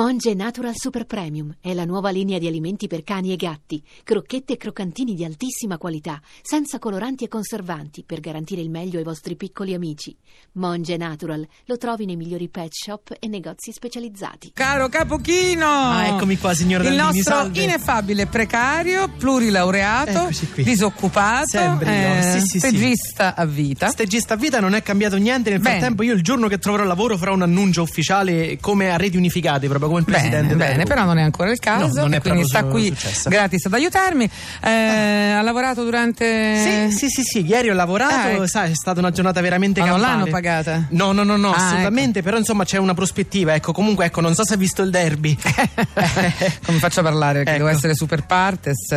Monge 0.00 0.32
Natural 0.32 0.72
Super 0.74 1.04
Premium 1.04 1.54
è 1.60 1.74
la 1.74 1.84
nuova 1.84 2.08
linea 2.08 2.38
di 2.38 2.46
alimenti 2.46 2.86
per 2.86 3.02
cani 3.04 3.32
e 3.32 3.36
gatti, 3.36 3.84
crocchette 4.02 4.54
e 4.54 4.56
croccantini 4.56 5.12
di 5.12 5.26
altissima 5.26 5.76
qualità, 5.76 6.18
senza 6.40 6.78
coloranti 6.78 7.24
e 7.24 7.28
conservanti, 7.28 8.04
per 8.06 8.20
garantire 8.20 8.62
il 8.62 8.70
meglio 8.70 8.96
ai 8.96 9.04
vostri 9.04 9.36
piccoli 9.36 9.74
amici. 9.74 10.16
Monge 10.52 10.96
Natural 10.96 11.46
lo 11.66 11.76
trovi 11.76 12.06
nei 12.06 12.16
migliori 12.16 12.48
pet 12.48 12.70
shop 12.72 13.14
e 13.20 13.26
negozi 13.28 13.72
specializzati. 13.72 14.52
Caro 14.54 14.88
Capochino! 14.88 15.66
Ah, 15.66 16.06
eccomi 16.06 16.38
qua, 16.38 16.54
signor 16.54 16.80
Il 16.80 16.86
Daldini, 16.96 17.04
nostro 17.18 17.34
salve. 17.34 17.62
ineffabile 17.62 18.26
precario, 18.26 19.06
plurilaureato, 19.18 20.30
disoccupato, 20.62 21.46
Sembri, 21.48 21.90
no? 21.90 21.92
eh, 22.16 22.22
Sì, 22.22 22.40
sì, 22.40 22.46
sì. 22.48 22.58
stagista 22.60 23.34
a 23.34 23.44
vita. 23.44 23.88
Stegista 23.88 24.32
a 24.32 24.36
vita 24.38 24.60
non 24.60 24.72
è 24.72 24.82
cambiato 24.82 25.18
niente. 25.18 25.50
Nel 25.50 25.58
Bene. 25.60 25.76
frattempo, 25.76 26.02
io 26.04 26.14
il 26.14 26.22
giorno 26.22 26.48
che 26.48 26.56
troverò 26.56 26.84
lavoro 26.84 27.18
farò 27.18 27.34
un 27.34 27.42
annuncio 27.42 27.82
ufficiale 27.82 28.56
come 28.62 28.90
a 28.90 28.96
reti 28.96 29.18
unificate, 29.18 29.68
proprio 29.68 29.88
come 29.90 30.00
il 30.00 30.06
Bene, 30.06 30.18
presidente. 30.28 30.56
bene, 30.56 30.84
però 30.84 31.04
non 31.04 31.18
è 31.18 31.22
ancora 31.22 31.50
il 31.50 31.58
caso, 31.58 31.86
No, 31.94 32.02
non 32.02 32.14
è 32.14 32.20
quindi 32.20 32.44
sta 32.44 32.64
qui 32.64 32.94
gratis 33.24 33.66
ad 33.66 33.74
aiutarmi. 33.74 34.28
Eh, 34.62 34.70
ha 34.70 35.42
lavorato 35.42 35.84
durante. 35.84 36.88
Sì, 36.90 36.96
sì, 36.96 37.08
sì, 37.08 37.22
sì, 37.22 37.46
ieri 37.46 37.70
ho 37.70 37.74
lavorato, 37.74 38.14
Ah, 38.14 38.28
ecco. 38.30 38.46
sai, 38.46 38.70
è 38.72 38.74
stata 38.74 39.00
una 39.00 39.10
giornata 39.10 39.40
veramente 39.40 39.80
Ma 39.80 39.86
non 39.86 40.00
l'hanno 40.00 40.26
pagata? 40.26 40.86
No, 40.90 41.12
no, 41.12 41.22
no, 41.22 41.36
no, 41.36 41.52
Ah, 41.52 41.66
assolutamente, 41.66 42.22
però 42.22 42.36
insomma 42.36 42.64
c'è 42.64 42.78
una 42.78 42.94
prospettiva, 42.94 43.54
ecco, 43.54 43.72
comunque 43.72 44.06
ecco, 44.06 44.20
non 44.20 44.34
so 44.34 44.44
se 44.44 44.54
hai 44.54 44.58
visto 44.58 44.82
il 44.82 44.90
derby. 44.90 45.36
Come 46.64 46.78
faccio 46.78 47.00
a 47.00 47.02
parlare? 47.02 47.38
Perché 47.42 47.50
Ecco. 47.58 47.64
devo 47.64 47.76
essere 47.76 47.94
super 47.94 48.24
partes. 48.24 48.88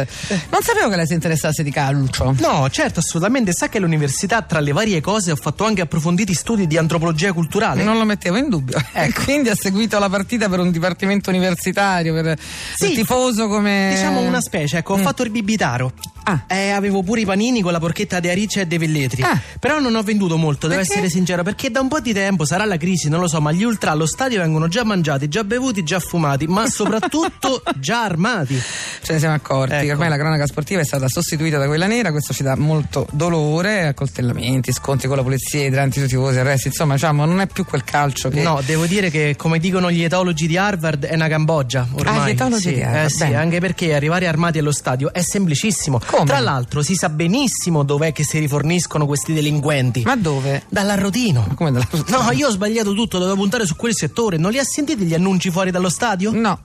Non 0.49 0.61
sapevo 0.61 0.89
che 0.89 0.95
lei 0.95 1.07
si 1.07 1.13
interessasse 1.13 1.63
di 1.63 1.71
calcio. 1.71 2.35
No, 2.39 2.67
certo, 2.69 2.99
assolutamente. 2.99 3.51
Sa 3.53 3.67
che 3.69 3.77
all'università, 3.77 4.41
tra 4.41 4.59
le 4.59 4.71
varie 4.71 5.01
cose, 5.01 5.31
ho 5.31 5.35
fatto 5.35 5.65
anche 5.65 5.81
approfonditi 5.81 6.33
studi 6.33 6.67
di 6.67 6.77
antropologia 6.77 7.31
culturale. 7.33 7.83
Non 7.83 7.97
lo 7.97 8.05
mettevo 8.05 8.37
in 8.37 8.49
dubbio. 8.49 8.81
E 8.93 9.11
quindi 9.13 9.49
ha 9.49 9.55
seguito 9.55 9.97
la 9.99 10.09
partita 10.09 10.49
per 10.49 10.59
un 10.59 10.71
dipartimento 10.83 11.29
universitario, 11.29 12.13
per 12.13 12.37
Sì. 12.75 12.89
il 12.89 12.95
tifoso 12.95 13.47
come. 13.47 13.91
Diciamo 13.93 14.19
una 14.19 14.41
specie, 14.41 14.77
ecco, 14.79 14.93
ho 14.93 14.97
fatto 14.97 15.23
il 15.23 15.29
bibitaro. 15.29 15.93
Ah. 16.25 16.43
Eh, 16.47 16.69
avevo 16.69 17.03
pure 17.03 17.21
i 17.21 17.25
panini 17.25 17.61
con 17.61 17.71
la 17.73 17.79
porchetta 17.79 18.19
di 18.21 18.29
Arice 18.29 18.61
e 18.61 18.65
dei 18.67 18.77
Velletri. 18.77 19.21
Ah. 19.23 19.39
Però 19.59 19.79
non 19.79 19.95
ho 19.95 20.01
venduto 20.03 20.37
molto, 20.37 20.67
devo 20.67 20.79
Perché? 20.79 20.93
essere 20.95 21.09
sincero, 21.09 21.43
perché 21.43 21.69
da 21.69 21.81
un 21.81 21.87
po' 21.89 21.99
di 21.99 22.13
tempo 22.13 22.45
sarà 22.45 22.63
la 22.65 22.77
crisi, 22.77 23.09
non 23.09 23.19
lo 23.19 23.27
so, 23.27 23.41
ma 23.41 23.51
gli 23.51 23.63
ultra 23.63 23.91
allo 23.91 24.05
stadio 24.05 24.39
vengono 24.39 24.67
già 24.67 24.83
mangiati, 24.85 25.27
già 25.27 25.43
bevuti, 25.43 25.83
già 25.83 25.99
fumati, 25.99 26.47
ma 26.47 26.67
soprattutto 26.69 27.61
già 27.75 28.03
armati. 28.03 28.61
Ce 29.03 29.11
ne 29.11 29.19
siamo 29.19 29.35
accorti 29.35 29.73
Ecco. 29.73 29.83
che 29.83 29.91
ormai 29.91 30.07
la 30.07 30.17
cronaca 30.17 30.47
sportiva 30.47 30.79
è 30.79 30.85
stata 30.85 31.09
sostituita 31.09 31.57
da 31.57 31.67
quella 31.67 31.87
nera, 31.87 32.11
questo 32.11 32.31
ci 32.31 32.41
dà 32.41 32.55
molto 32.55 33.05
dolore, 33.11 33.87
accoltellamenti, 33.87 34.71
scontri 34.71 35.09
con 35.09 35.17
la 35.17 35.23
polizia, 35.23 35.65
idranti 35.65 35.99
sui 35.99 36.07
tifosi, 36.07 36.39
arresti, 36.39 36.67
insomma 36.69 36.93
diciamo 36.93 37.25
non 37.25 37.41
è 37.41 37.47
più 37.47 37.65
quel 37.65 37.83
calcio 37.83 38.29
che... 38.29 38.41
No, 38.41 38.61
devo 38.65 38.85
dire 38.85 39.09
che, 39.09 39.35
come 39.37 39.59
dicono 39.59 39.91
gli 39.91 40.03
etologi 40.03 40.47
di 40.47 40.55
Harvard, 40.55 41.03
è 41.03 41.15
una 41.15 41.27
Cambogia 41.27 41.85
ormai. 41.91 42.17
Ah, 42.17 42.27
gli 42.27 42.29
etologi 42.29 42.61
sì, 42.61 42.73
di 42.75 42.81
Harvard, 42.81 43.05
eh 43.05 43.09
sì, 43.09 43.23
anche 43.23 43.59
perché 43.59 43.93
arrivare 43.93 44.25
armati 44.25 44.59
allo 44.59 44.71
stadio 44.71 45.11
è 45.11 45.21
semplicissimo. 45.21 45.99
Come? 46.05 46.25
Tra 46.25 46.39
l'altro 46.39 46.81
si 46.81 46.95
sa 46.95 47.09
benissimo 47.09 47.83
dov'è 47.83 48.13
che 48.13 48.23
si 48.23 48.39
riforniscono 48.39 49.05
questi 49.05 49.33
delinquenti. 49.33 50.03
Ma 50.03 50.15
dove? 50.15 50.63
Dall'arrotino. 50.69 51.45
Come 51.55 51.71
dalla 51.71 51.87
No, 52.07 52.31
io 52.31 52.47
ho 52.47 52.51
sbagliato 52.51 52.93
tutto, 52.93 53.17
dovevo 53.17 53.35
puntare 53.35 53.65
su 53.65 53.75
quel 53.75 53.93
settore. 53.93 54.37
Non 54.37 54.51
li 54.51 54.59
ha 54.59 54.63
sentiti 54.63 55.03
gli 55.03 55.13
annunci 55.13 55.51
fuori 55.51 55.71
dallo 55.71 55.89
stadio? 55.89 56.31
No. 56.31 56.57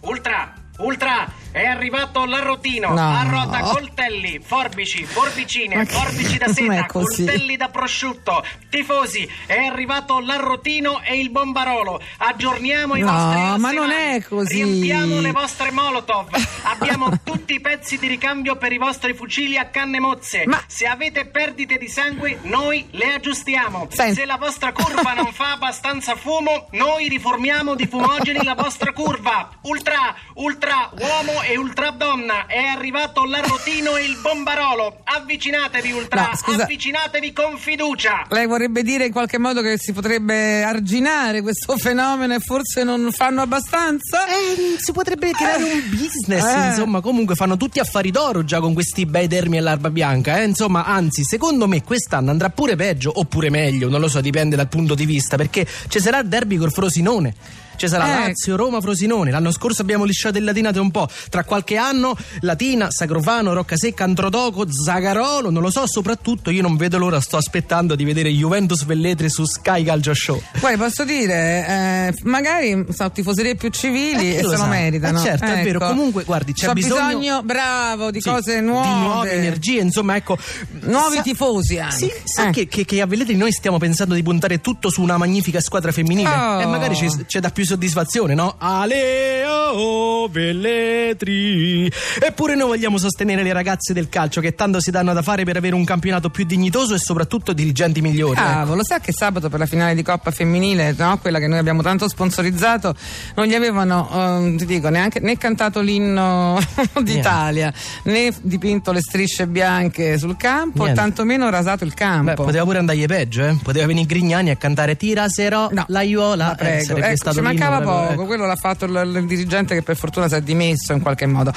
Ultra, 0.00 0.52
ultra, 0.78 1.30
è 1.52 1.64
arrivato 1.66 2.24
l'arrotino. 2.24 2.90
No. 2.94 3.00
A 3.16 3.22
rota 3.28 3.60
coltelli, 3.60 4.40
forbici, 4.44 5.04
forbicine, 5.04 5.76
Ma 5.76 5.84
che- 5.84 5.92
forbici 5.94 6.38
da 6.38 6.46
non 6.56 6.72
è 6.72 6.76
seta, 6.76 6.86
così. 6.86 7.24
coltelli 7.24 7.56
da 7.56 7.68
prosciutto. 7.68 8.44
Tifosi, 8.68 9.28
è 9.46 9.56
arrivato 9.64 10.20
l'arrotino 10.20 11.00
e 11.02 11.18
il 11.18 11.30
bombarolo. 11.30 12.00
Aggiorniamo 12.18 12.94
i 12.96 13.00
No, 13.00 13.06
vostri 13.12 13.40
ma 13.40 13.52
arsenali. 13.52 13.76
non 13.76 13.90
è 13.90 14.22
così. 14.22 14.62
Riempiamo 14.62 15.20
le 15.20 15.32
vostre 15.32 15.70
molotov. 15.72 16.28
Abbiamo 16.62 17.10
tutti 17.24 17.54
i 17.54 17.60
pezzi 17.60 17.98
di 17.98 18.06
ricambio 18.06 18.56
per 18.56 18.72
i 18.72 18.78
vostri 18.78 19.14
fucili 19.14 19.56
a 19.56 19.66
canne 19.66 19.98
mozze. 20.00 20.44
Ma- 20.46 20.62
Se 20.66 20.86
avete 20.86 21.26
perdite 21.26 21.76
di 21.78 21.88
sangue, 21.88 22.38
noi 22.42 22.86
le 22.92 23.14
aggiustiamo. 23.14 23.88
Senti. 23.90 24.14
Se 24.14 24.24
la 24.24 24.36
vostra 24.36 24.72
curva 24.72 25.12
non 25.14 25.32
fa 25.32 25.52
abbastanza 25.52 26.14
fumo, 26.14 26.68
noi 26.72 27.08
riformiamo 27.08 27.74
di 27.74 27.86
fumogeni 27.86 28.44
la 28.44 28.54
vostra 28.54 28.92
curva. 28.92 29.48
Ultra, 29.62 30.14
ultra, 30.34 30.90
uomo 30.98 31.39
e 31.42 31.56
ultra 31.56 31.90
donna. 31.90 32.46
È 32.46 32.58
arrivato 32.58 33.24
l'arrotino 33.24 33.96
e 33.96 34.04
il 34.04 34.16
bombarolo. 34.20 35.00
Avvicinatevi, 35.04 35.92
ultra. 35.92 36.28
No, 36.30 36.36
scusa. 36.36 36.62
Avvicinatevi 36.64 37.32
con 37.32 37.56
fiducia. 37.56 38.26
Lei 38.30 38.46
vorrebbe 38.46 38.82
dire 38.82 39.06
in 39.06 39.12
qualche 39.12 39.38
modo 39.38 39.62
che 39.62 39.76
si 39.78 39.92
potrebbe 39.92 40.62
arginare 40.62 41.42
questo 41.42 41.76
fenomeno 41.76 42.34
e 42.34 42.38
forse 42.40 42.84
non 42.84 43.10
fanno 43.12 43.42
abbastanza? 43.42 44.26
Eh, 44.26 44.76
si 44.78 44.92
potrebbe 44.92 45.30
creare 45.32 45.62
un 45.62 45.82
business, 45.90 46.44
Eh. 46.44 46.66
insomma, 46.68 47.00
comunque 47.00 47.34
fanno 47.34 47.56
tutti 47.56 47.78
affari 47.80 48.10
d'oro 48.10 48.44
già 48.44 48.60
con 48.60 48.74
questi 48.74 49.06
bei 49.06 49.26
dermi 49.26 49.58
all'arba 49.58 49.90
bianca, 49.90 50.40
eh? 50.40 50.44
insomma, 50.44 50.84
anzi, 50.84 51.24
secondo 51.24 51.66
me 51.66 51.82
quest'anno 51.82 52.30
andrà 52.30 52.50
pure 52.50 52.76
peggio, 52.76 53.12
oppure 53.14 53.50
meglio, 53.50 53.88
non 53.88 54.00
lo 54.00 54.08
so, 54.08 54.20
dipende 54.20 54.56
dal 54.56 54.68
punto 54.68 54.94
di 54.94 55.04
vista, 55.06 55.36
perché 55.36 55.66
ci 55.88 56.00
sarà 56.00 56.18
il 56.20 56.28
derby 56.28 56.56
col 56.56 56.72
Frosinone. 56.72 57.34
Ci 57.80 57.88
sarà 57.88 58.04
Eh. 58.24 58.28
Lazio, 58.28 58.56
Roma, 58.56 58.78
Frosinone. 58.82 59.30
L'anno 59.30 59.50
scorso 59.50 59.80
abbiamo 59.80 60.04
lisciato 60.04 60.36
il 60.36 60.44
Latinate 60.44 60.78
un 60.80 60.90
po'. 60.90 61.08
Tra 61.30 61.44
qualche 61.44 61.78
anno 61.78 62.14
Latina, 62.40 62.90
Sacrofano, 62.90 63.54
Roccasecca, 63.54 64.04
Antrodoco, 64.04 64.66
Zagarolo, 64.70 65.48
non 65.48 65.62
lo 65.62 65.70
so, 65.70 65.86
soprattutto 65.86 66.50
io 66.50 66.60
non 66.60 66.76
vedo 66.76 66.98
l'ora, 66.98 67.22
sto 67.22 67.38
aspettando 67.38 67.94
di 67.94 68.04
vedere 68.04 68.28
Juventus 68.28 68.84
Velletri 68.84 69.30
su 69.30 69.46
Sky 69.46 69.82
Calcio 69.82 70.12
Show. 70.12 70.42
Poi 70.60 70.76
posso 70.76 71.04
dire, 71.06 71.66
eh, 71.66 72.14
magari 72.24 72.84
sono 72.90 73.10
tifoserie 73.12 73.54
più 73.54 73.70
civili 73.70 74.34
Eh, 74.34 74.36
e 74.36 74.42
lo 74.42 74.50
se 74.50 74.56
lo 74.56 74.62
sa? 74.62 74.68
meritano. 74.68 75.18
Eh, 75.18 75.22
certo, 75.24 75.46
è 75.46 75.62
vero. 75.62 75.78
Ecco. 75.78 75.88
Comunque, 75.88 76.24
guardi, 76.24 76.52
c'è 76.52 76.66
C'ho 76.66 76.72
bisogno- 76.74 77.42
bravo, 77.42 78.10
di 78.10 78.20
Sì, 78.20 78.28
cose 78.28 78.60
nuove. 78.60 78.88
Di 78.88 78.94
nuove 79.00 79.32
energie, 79.32 79.80
insomma, 79.80 80.16
ecco. 80.16 80.36
Nuovi 80.82 81.16
Sa- 81.16 81.22
tifosi 81.22 81.78
anche. 81.78 81.96
Sì, 81.96 82.12
sa 82.24 82.48
Eh. 82.48 82.50
che, 82.50 82.66
che, 82.68 82.84
che 82.84 83.00
a 83.00 83.06
Velletri 83.06 83.36
noi 83.36 83.52
stiamo 83.52 83.78
pensando 83.78 84.12
di 84.12 84.22
puntare 84.22 84.60
tutto 84.60 84.90
su 84.90 85.00
una 85.00 85.16
magnifica 85.16 85.60
squadra 85.62 85.92
femminile. 85.92 86.28
Oh. 86.28 86.60
E 86.60 86.66
magari 86.66 86.94
ci, 86.94 87.08
ci 87.26 87.40
dà 87.40 87.48
più 87.50 87.64
soddisfazione, 87.70 88.34
no? 88.34 88.56
Aleo 88.58 90.28
Velletri. 90.28 91.90
Eppure 92.20 92.56
noi 92.56 92.66
vogliamo 92.68 92.98
sostenere 92.98 93.42
le 93.44 93.52
ragazze 93.52 93.92
del 93.92 94.08
calcio 94.08 94.40
che 94.40 94.54
tanto 94.56 94.80
si 94.80 94.90
danno 94.90 95.12
da 95.12 95.22
fare 95.22 95.44
per 95.44 95.56
avere 95.56 95.74
un 95.76 95.84
campionato 95.84 96.30
più 96.30 96.44
dignitoso 96.44 96.94
e 96.94 96.98
soprattutto 96.98 97.52
dirigenti 97.52 98.00
migliori. 98.00 98.32
ecco. 98.38 98.42
Cavolo, 98.42 98.76
lo 98.78 98.84
sa 98.84 98.98
che 98.98 99.12
sabato 99.12 99.48
per 99.48 99.60
la 99.60 99.66
finale 99.66 99.94
di 99.94 100.02
Coppa 100.02 100.30
femminile, 100.32 100.94
no? 100.98 101.18
quella 101.18 101.38
che 101.38 101.46
noi 101.46 101.58
abbiamo 101.58 101.82
tanto 101.82 102.08
sponsorizzato, 102.08 102.94
non 103.36 103.46
gli 103.46 103.54
avevano, 103.54 104.08
ehm, 104.12 104.56
ti 104.58 104.66
dico, 104.66 104.88
neanche 104.88 105.20
né 105.20 105.36
cantato 105.38 105.80
l'inno 105.80 106.58
d'Italia, 107.02 107.72
né 108.04 108.32
dipinto 108.42 108.90
le 108.90 109.00
strisce 109.00 109.46
bianche 109.46 110.18
sul 110.18 110.36
campo, 110.36 110.82
Niente. 110.82 111.00
tantomeno 111.00 111.48
rasato 111.50 111.84
il 111.84 111.94
campo. 111.94 112.30
Beh, 112.30 112.34
poteva 112.34 112.64
pure 112.64 112.78
andargli 112.78 113.06
peggio, 113.06 113.44
eh? 113.44 113.56
Poteva 113.62 113.86
venire 113.86 114.06
Grignani 114.06 114.50
a 114.50 114.56
cantare 114.56 114.96
Tiraserò 114.96 115.68
No, 115.70 115.84
la 115.88 116.02
Iola. 116.02 116.48
la 116.48 116.54
prego. 116.54 116.78
Eh, 116.80 116.84
sarebbe 116.84 117.06
Ecco, 117.06 117.16
stato 117.16 117.36
l'inno 117.40 117.48
mancava 117.60 118.08
poco, 118.08 118.26
quello 118.26 118.46
l'ha 118.46 118.56
fatto 118.56 118.86
il, 118.86 119.12
il 119.16 119.26
dirigente 119.26 119.74
che 119.74 119.82
per 119.82 119.96
fortuna 119.96 120.28
si 120.28 120.34
è 120.34 120.40
dimesso 120.40 120.92
in 120.92 121.00
qualche 121.00 121.26
modo. 121.26 121.52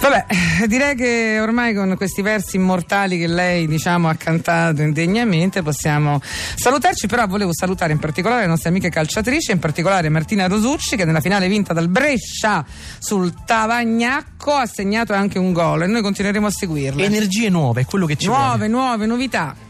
Vabbè, 0.00 0.26
direi 0.66 0.94
che 0.94 1.38
ormai 1.40 1.74
con 1.74 1.94
questi 1.96 2.22
versi 2.22 2.56
immortali 2.56 3.18
che 3.18 3.26
lei 3.26 3.66
diciamo 3.66 4.08
ha 4.08 4.14
cantato 4.14 4.82
indegnamente 4.82 5.62
possiamo 5.62 6.20
salutarci, 6.56 7.06
però 7.06 7.26
volevo 7.26 7.52
salutare 7.54 7.92
in 7.92 7.98
particolare 7.98 8.42
le 8.42 8.48
nostre 8.48 8.70
amiche 8.70 8.90
calciatrici, 8.90 9.52
in 9.52 9.58
particolare 9.58 10.08
Martina 10.08 10.46
Rosucci 10.46 10.96
che 10.96 11.04
nella 11.04 11.20
finale 11.20 11.48
vinta 11.48 11.72
dal 11.72 11.88
Brescia 11.88 12.64
sul 12.98 13.32
Tavagnacco 13.44 14.52
ha 14.52 14.66
segnato 14.66 15.12
anche 15.12 15.38
un 15.38 15.52
gol 15.52 15.82
e 15.82 15.86
noi 15.86 16.02
continueremo 16.02 16.46
a 16.46 16.50
seguirla. 16.50 17.02
Energie 17.02 17.48
nuove, 17.48 17.84
quello 17.84 18.06
che 18.06 18.16
ci 18.16 18.26
vuole. 18.26 18.42
Nuove, 18.42 18.68
nuove 18.68 19.06
novità. 19.06 19.65